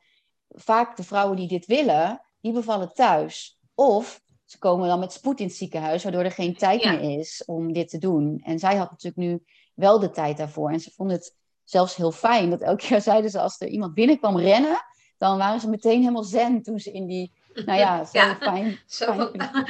[0.55, 3.59] vaak de vrouwen die dit willen, die bevallen thuis.
[3.75, 7.43] Of ze komen dan met spoed in het ziekenhuis, waardoor er geen tijd meer is
[7.47, 8.41] om dit te doen.
[8.45, 10.71] En zij had natuurlijk nu wel de tijd daarvoor.
[10.71, 12.51] En ze vonden het zelfs heel fijn.
[12.51, 14.85] Dat elke keer zeiden ze als er iemand binnenkwam rennen,
[15.19, 17.33] dan waren ze meteen helemaal zen toen ze in die,
[17.65, 18.79] nou ja, zo ja, fijn.
[18.87, 19.67] Zo fijn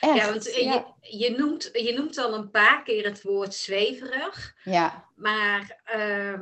[0.00, 4.54] ja, want Je, je, noemt, je noemt al een paar keer het woord zweverig.
[4.64, 5.08] Ja.
[5.14, 6.40] Maar uh,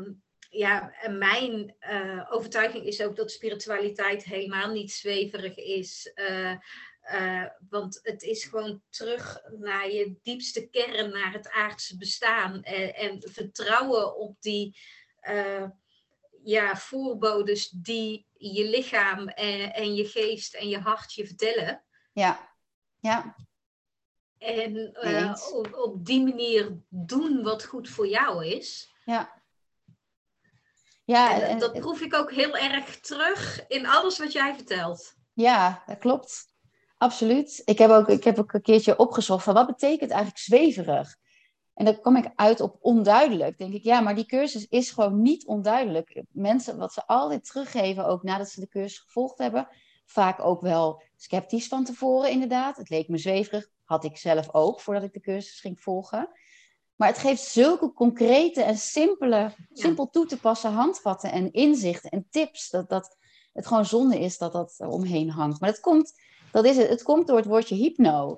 [0.49, 6.13] ja, en mijn uh, overtuiging is ook dat spiritualiteit helemaal niet zweverig is.
[6.15, 6.55] Uh,
[7.13, 12.63] uh, want het is gewoon terug naar je diepste kern, naar het aardse bestaan.
[12.63, 14.77] En, en vertrouwen op die
[16.43, 21.85] ja, voorbodes die je lichaam en, en, je geest en je hart je vertellen.
[22.13, 22.55] Ja,
[23.01, 23.37] ja.
[24.39, 24.97] En
[25.53, 28.95] op, op, die manier doen wat goed voor jou is.
[29.05, 29.38] Ja.
[31.09, 35.15] Ja, en, dat proef ik ook heel erg terug in alles wat jij vertelt.
[35.33, 36.45] Ja, dat klopt.
[36.97, 37.63] Absoluut.
[37.65, 41.17] Ik heb ook, ik heb ook een keertje opgezocht van wat betekent eigenlijk zweverig?
[41.75, 43.59] En dan kom ik uit op onduidelijk.
[43.59, 46.23] Denk ik, ja, maar die cursus is gewoon niet onduidelijk.
[46.31, 49.69] Mensen, wat ze altijd teruggeven, ook nadat ze de cursus gevolgd hebben,
[50.05, 52.77] vaak ook wel sceptisch van tevoren, inderdaad.
[52.77, 53.69] Het leek me zweverig.
[53.85, 56.29] Had ik zelf ook, voordat ik de cursus ging volgen.
[56.99, 62.27] Maar het geeft zulke concrete en simpele, simpel toe te passen handvatten en inzichten en
[62.31, 62.71] tips.
[62.71, 63.17] Dat, dat
[63.53, 65.61] het gewoon zonde is dat dat omheen hangt.
[65.61, 66.13] Maar dat komt,
[66.53, 68.37] dat is het, het komt door het woordje hypno.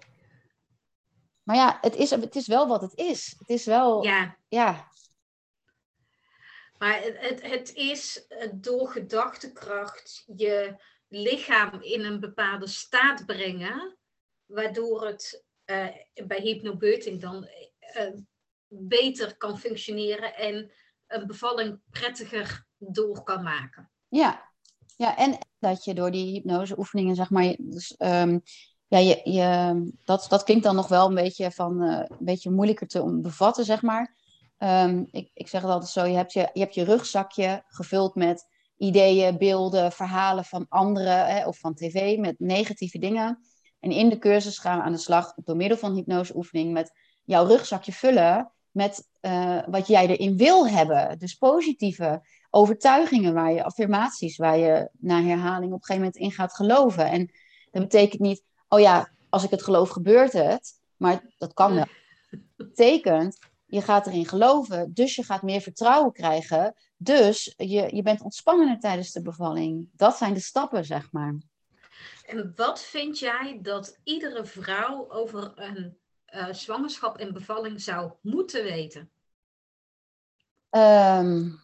[1.42, 3.35] Maar ja, het is, het is wel wat het is.
[3.38, 4.05] Het is wel.
[4.05, 4.37] Ja.
[4.49, 4.90] ja.
[6.79, 10.77] Maar het, het is door gedachtekracht je
[11.09, 13.96] lichaam in een bepaalde staat brengen,
[14.46, 15.87] waardoor het uh,
[16.27, 17.49] bij hypnobeuting dan
[17.96, 18.11] uh,
[18.71, 20.73] beter kan functioneren en
[21.07, 23.91] een bevalling prettiger door kan maken.
[24.09, 24.51] Ja,
[24.97, 28.43] ja en dat je door die hypnoseoefeningen, zeg maar, dus, um,
[28.87, 32.51] ja, je, je, dat, dat klinkt dan nog wel een beetje, van, uh, een beetje
[32.51, 34.17] moeilijker te bevatten, zeg maar.
[34.59, 38.15] Um, ik, ik zeg het altijd zo, je hebt je, je hebt je rugzakje gevuld
[38.15, 43.39] met ideeën, beelden, verhalen van anderen hè, of van tv met negatieve dingen.
[43.81, 46.93] En in de cursus gaan we aan de slag door middel van hypnoseoefening met
[47.25, 51.19] jouw rugzakje vullen met uh, wat jij erin wil hebben.
[51.19, 56.33] Dus positieve overtuigingen, waar je, affirmaties, waar je na herhaling op een gegeven moment in
[56.33, 57.07] gaat geloven.
[57.11, 57.31] En
[57.71, 61.87] dat betekent niet, oh ja, als ik het geloof gebeurt het, maar dat kan wel.
[62.31, 66.75] Dat betekent, je gaat erin geloven, dus je gaat meer vertrouwen krijgen.
[66.97, 69.89] Dus je, je bent ontspannender tijdens de bevalling.
[69.93, 71.39] Dat zijn de stappen, zeg maar.
[72.27, 75.99] En wat vind jij dat iedere vrouw over een
[76.35, 79.11] uh, zwangerschap en bevalling zou moeten weten?
[80.71, 81.61] Um,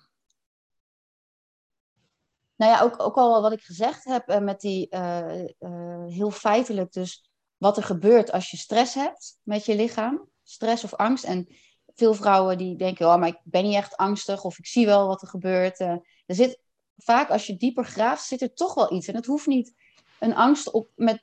[2.57, 6.93] nou ja, ook, ook al wat ik gezegd heb uh, met die uh, heel feitelijk,
[6.93, 11.25] dus wat er gebeurt als je stress hebt met je lichaam, stress of angst.
[11.25, 11.49] En
[11.95, 15.07] veel vrouwen die denken, oh, maar ik ben niet echt angstig of ik zie wel
[15.07, 15.81] wat er gebeurt.
[15.81, 16.61] er zit
[16.97, 19.07] vaak, als je dieper graaft, zit er toch wel iets.
[19.07, 19.75] En het hoeft niet
[20.21, 21.23] een angst op met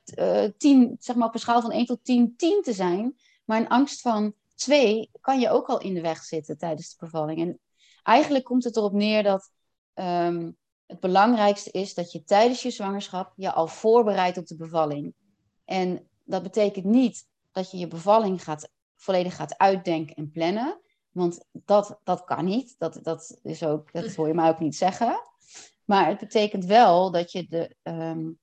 [0.58, 3.16] 10, zeg maar op een schaal van 1 tot 10, 10 te zijn.
[3.44, 7.04] Maar een angst van twee kan je ook al in de weg zitten tijdens de
[7.04, 7.40] bevalling.
[7.40, 7.60] En
[8.02, 9.50] eigenlijk komt het erop neer dat
[9.94, 15.14] um, het belangrijkste is dat je tijdens je zwangerschap je al voorbereidt op de bevalling.
[15.64, 20.80] En dat betekent niet dat je je bevalling gaat, volledig gaat uitdenken en plannen.
[21.10, 22.74] Want dat, dat kan niet.
[22.78, 25.20] Dat, dat, is ook, dat hoor je mij ook niet zeggen.
[25.84, 28.38] Maar het betekent wel dat je de, um,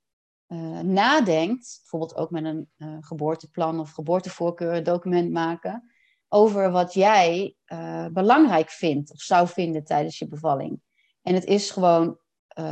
[0.51, 5.91] uh, nadenkt, bijvoorbeeld ook met een uh, geboorteplan of geboortevoorkeur document maken,
[6.27, 10.81] over wat jij uh, belangrijk vindt of zou vinden tijdens je bevalling.
[11.21, 12.19] En het is gewoon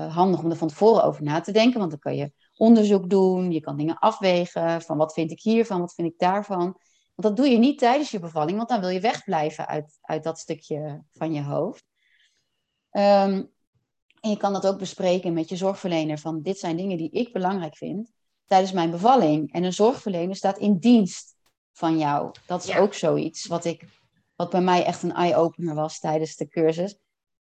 [0.09, 3.51] handig om er van tevoren over na te denken, want dan kan je onderzoek doen,
[3.51, 6.63] je kan dingen afwegen van wat vind ik hiervan, wat vind ik daarvan.
[7.15, 10.23] Want dat doe je niet tijdens je bevalling, want dan wil je wegblijven uit, uit
[10.23, 11.85] dat stukje van je hoofd.
[12.91, 13.51] Um,
[14.21, 17.33] en je kan dat ook bespreken met je zorgverlener van dit zijn dingen die ik
[17.33, 18.11] belangrijk vind
[18.45, 19.53] tijdens mijn bevalling.
[19.53, 21.35] En een zorgverlener staat in dienst
[21.73, 22.31] van jou.
[22.45, 23.83] Dat is ook zoiets wat, ik,
[24.35, 26.97] wat bij mij echt een eye-opener was tijdens de cursus.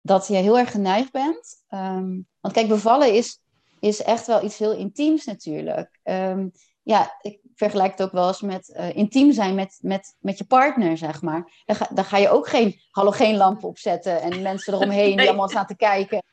[0.02, 1.64] Dat je heel erg geneigd bent.
[1.70, 3.40] Um, want kijk, bevallen is,
[3.80, 6.00] is echt wel iets heel intiems natuurlijk.
[6.04, 6.52] Um,
[6.84, 10.46] ja, ik vergelijk het ook wel eens met uh, intiem zijn met, met, met je
[10.46, 11.64] partner, zeg maar.
[11.66, 15.76] Dan ga, ga je ook geen halogeenlampen opzetten en mensen eromheen die allemaal staan te
[15.76, 16.24] kijken.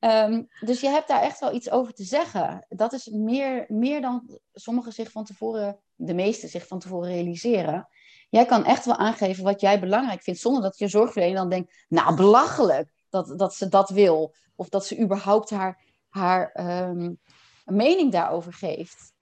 [0.00, 2.66] Um, dus je hebt daar echt wel iets over te zeggen.
[2.68, 7.88] Dat is meer, meer dan sommigen zich van tevoren, de meesten zich van tevoren realiseren.
[8.30, 11.84] Jij kan echt wel aangeven wat jij belangrijk vindt, zonder dat je zorgverlener dan denkt,
[11.88, 14.34] nou belachelijk dat, dat ze dat wil.
[14.56, 16.54] Of dat ze überhaupt haar, haar
[16.88, 17.20] um,
[17.64, 19.12] mening daarover geeft.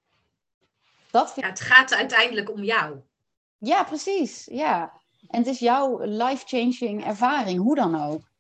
[1.11, 1.47] Dat vind...
[1.47, 3.01] ja, het gaat uiteindelijk om jou.
[3.59, 4.45] Ja, precies.
[4.45, 5.01] Ja.
[5.29, 8.31] En het is jouw life-changing ervaring, hoe dan ook.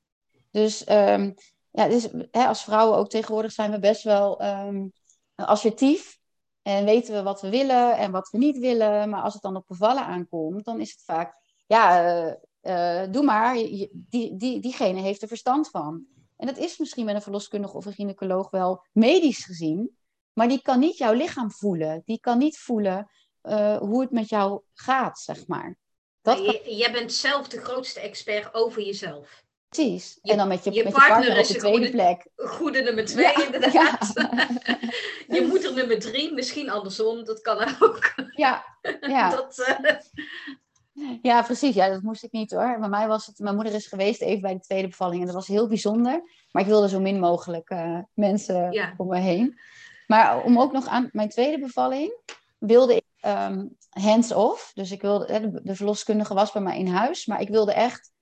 [0.57, 1.35] Dus um,
[1.71, 4.93] ja, dus, hè, als vrouwen ook tegenwoordig zijn we best wel um,
[5.35, 6.19] assertief.
[6.63, 9.11] En weten we wat we willen en wat we niet willen.
[9.11, 11.35] Maar als het dan op bevallen aankomt, dan is het vaak...
[11.67, 13.55] Ja, uh, uh, doe maar.
[13.55, 13.91] Die,
[14.37, 16.05] die, diegene heeft er verstand van.
[16.37, 19.97] En dat is misschien met een verloskundige of een gynaecoloog wel medisch gezien.
[20.33, 22.03] Maar die kan niet jouw lichaam voelen.
[22.05, 23.11] Die kan niet voelen
[23.43, 25.79] uh, hoe het met jou gaat, zeg maar.
[26.23, 29.45] Dat jij bent zelf de grootste expert over jezelf.
[29.77, 30.19] Precies.
[30.23, 32.29] en dan met je, met partner, je partner op de tweede goede, plek.
[32.37, 34.13] Goede nummer twee, inderdaad.
[35.37, 38.15] je moeder nummer drie, misschien andersom, dat kan ook.
[38.31, 38.65] Ja,
[39.01, 39.31] ja.
[39.37, 41.15] dat, uh...
[41.23, 41.75] Ja, precies.
[41.75, 42.77] Ja, dat moest ik niet hoor.
[42.81, 45.35] Bij mij was het, mijn moeder is geweest even bij de tweede bevalling en dat
[45.35, 46.23] was heel bijzonder.
[46.51, 48.95] Maar ik wilde zo min mogelijk uh, mensen ja.
[48.97, 49.59] om me heen.
[50.07, 52.21] Maar om ook nog aan mijn tweede bevalling
[52.59, 54.71] wilde ik um, hands-off.
[54.75, 58.15] Dus ik wilde, de, de verloskundige was bij mij in huis, maar ik wilde echt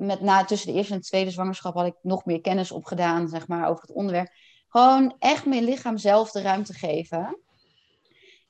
[0.00, 3.28] met na tussen de eerste en de tweede zwangerschap had ik nog meer kennis opgedaan,
[3.28, 4.28] zeg maar, over het onderwerp.
[4.68, 7.38] Gewoon echt mijn lichaam zelf de ruimte geven.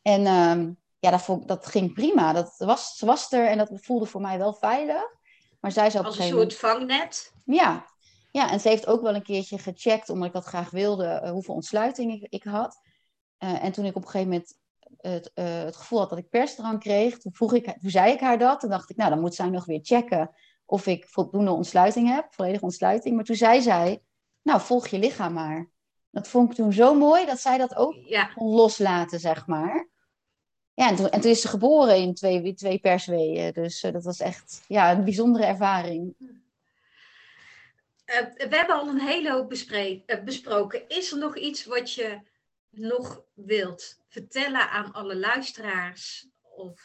[0.02, 2.32] En um, ja, dat, vond, dat ging prima.
[2.32, 5.18] Dat was, ze was er en dat voelde voor mij wel veilig.
[5.60, 7.32] Maar zij zou Als een soort vangnet?
[7.44, 7.86] Ja.
[8.30, 11.30] ja, en ze heeft ook wel een keertje gecheckt, omdat ik dat graag wilde, uh,
[11.30, 12.80] hoeveel ontsluiting ik, ik had.
[13.38, 14.58] Uh, en toen ik op een gegeven moment
[14.96, 18.20] het, uh, het gevoel had dat ik persdrang kreeg, toen, vroeg ik, toen zei ik
[18.20, 18.60] haar dat.
[18.60, 20.30] Toen dacht ik, nou, dan moet zij nog weer checken
[20.70, 23.14] of ik voldoende ontsluiting heb, volledige ontsluiting.
[23.14, 24.02] Maar toen zei zij,
[24.42, 25.70] nou, volg je lichaam maar.
[26.10, 28.24] Dat vond ik toen zo mooi dat zij dat ook ja.
[28.24, 29.88] kon loslaten, zeg maar.
[30.74, 33.52] Ja, en toen, en toen is ze geboren in twee, twee persweeën.
[33.52, 36.14] Dus uh, dat was echt ja, een bijzondere ervaring.
[36.18, 36.36] Uh,
[38.48, 40.88] we hebben al een hele hoop uh, besproken.
[40.88, 42.20] Is er nog iets wat je
[42.70, 46.28] nog wilt vertellen aan alle luisteraars?
[46.40, 46.80] Of...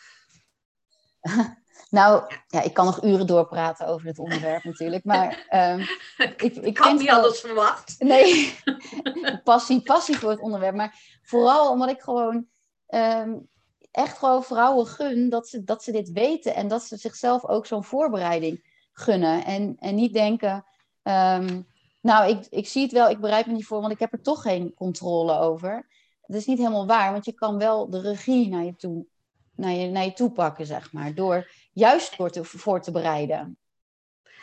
[1.90, 5.80] Nou, ja, ik kan nog uren doorpraten over het onderwerp natuurlijk, maar um,
[6.18, 7.16] ik, ik, ik had niet wel...
[7.16, 7.96] anders verwacht.
[8.00, 8.56] Nee,
[9.44, 12.46] passie, passie voor het onderwerp, maar vooral omdat ik gewoon
[12.88, 13.48] um,
[13.92, 17.66] echt gewoon vrouwen gun dat ze, dat ze dit weten en dat ze zichzelf ook
[17.66, 20.66] zo'n voorbereiding gunnen en, en niet denken,
[21.04, 21.68] um,
[22.02, 24.22] nou, ik, ik zie het wel, ik bereid me niet voor, want ik heb er
[24.22, 25.88] toch geen controle over.
[26.26, 29.06] Dat is niet helemaal waar, want je kan wel de regie naar je toe,
[29.56, 33.58] naar je, naar je toe pakken, zeg maar, door juist voor te, voor te bereiden.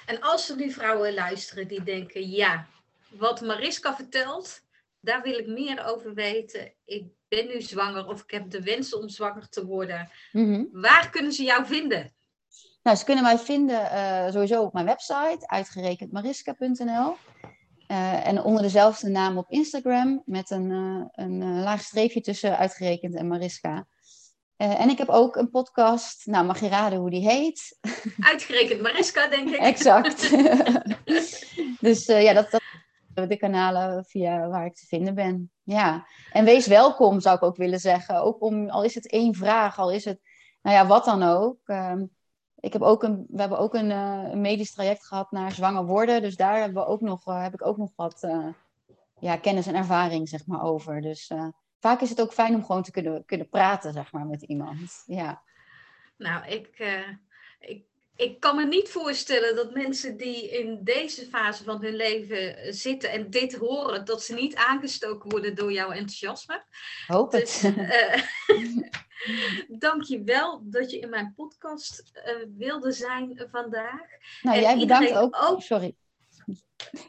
[0.07, 2.67] En als er nu vrouwen luisteren die denken, ja,
[3.11, 4.63] wat Mariska vertelt,
[5.01, 6.73] daar wil ik meer over weten.
[6.85, 10.11] Ik ben nu zwanger of ik heb de wens om zwanger te worden.
[10.33, 10.65] Mhm.
[10.73, 12.13] Waar kunnen ze jou vinden?
[12.83, 17.17] Nou, ze kunnen mij vinden uh, sowieso op mijn website, uitgerekendmariska.nl.
[17.89, 23.15] Uh, en onder dezelfde naam op Instagram, met een, uh, een laag streepje tussen uitgerekend
[23.15, 23.87] en Mariska.
[24.63, 26.27] Uh, en ik heb ook een podcast.
[26.27, 27.79] Nou, mag je raden hoe die heet?
[28.31, 29.61] Uitgerekend Mariska, denk ik.
[29.61, 30.31] exact.
[31.81, 32.61] dus uh, ja, dat,
[33.15, 35.51] dat de kanalen via waar ik te vinden ben.
[35.63, 36.07] Ja.
[36.33, 38.23] En wees welkom, zou ik ook willen zeggen.
[38.23, 40.21] Ook om, al is het één vraag, al is het,
[40.63, 41.59] nou ja, wat dan ook.
[41.65, 42.03] Uh,
[42.55, 45.85] ik heb ook een, we hebben ook een, uh, een, medisch traject gehad naar zwanger
[45.85, 46.23] worden.
[46.23, 48.27] Dus daar hebben we ook nog, heb ik ook nog wat
[49.19, 51.01] ja, kennis en ervaring zeg maar, over.
[51.01, 51.31] Dus
[51.83, 55.03] vaak is het ook fijn om gewoon te kunnen, kunnen praten, zeg maar, met iemand.
[55.07, 55.43] Ja.
[56.17, 57.09] Nou, ik, uh,
[57.61, 57.85] ik,
[58.17, 63.11] ik kan me niet voorstellen dat mensen die in deze fase van hun leven zitten
[63.11, 66.65] en dit horen, dat ze niet aangestoken worden door jouw enthousiasme.
[67.07, 67.61] Hoop het.
[67.63, 68.91] Dus, uh,
[69.87, 74.01] Dank je wel dat je in mijn podcast uh, wilde zijn vandaag.
[74.43, 75.37] Nou, en jij bedankt ook.
[75.41, 75.63] ook.
[75.63, 75.97] Sorry.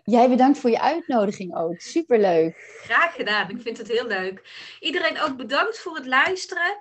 [0.03, 1.79] Jij bedankt voor je uitnodiging ook.
[1.79, 2.55] Superleuk.
[2.83, 3.49] Graag gedaan.
[3.49, 4.41] Ik vind het heel leuk.
[4.79, 6.77] Iedereen ook bedankt voor het luisteren.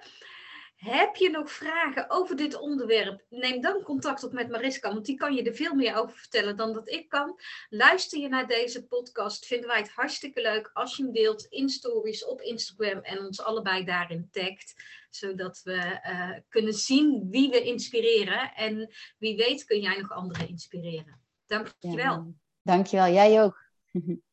[0.83, 3.25] Heb je nog vragen over dit onderwerp?
[3.29, 6.57] Neem dan contact op met Mariska, want die kan je er veel meer over vertellen
[6.57, 7.41] dan dat ik kan.
[7.69, 11.69] Luister je naar deze podcast, vinden wij het hartstikke leuk als je hem deelt in
[11.69, 14.75] stories op Instagram en ons allebei daarin tagt,
[15.11, 18.55] zodat we uh, kunnen zien wie we inspireren.
[18.55, 21.21] En wie weet kun jij nog anderen inspireren.
[21.47, 22.05] Dank je wel.
[22.05, 22.27] Ja.
[22.63, 23.63] Dankjewel, jij ook.